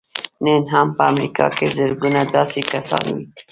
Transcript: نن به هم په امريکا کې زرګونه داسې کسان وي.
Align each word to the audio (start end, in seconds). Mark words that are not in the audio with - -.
نن 0.43 0.57
به 0.63 0.69
هم 0.73 0.87
په 0.97 1.03
امريکا 1.11 1.47
کې 1.57 1.67
زرګونه 1.77 2.19
داسې 2.35 2.59
کسان 2.71 3.05
وي. 3.15 3.25